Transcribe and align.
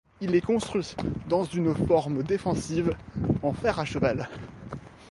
Il 0.19 0.33
est 0.33 0.41
construit 0.41 0.95
dans 1.29 1.43
une 1.43 1.75
forme 1.75 2.23
défensive 2.23 2.95
en 3.43 3.53
fer 3.53 3.77
à 3.79 3.85
cheval. 3.85 4.27